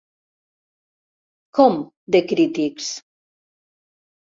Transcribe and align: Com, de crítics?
Com, 1.59 1.77
de 2.17 2.23
crítics? 2.33 2.91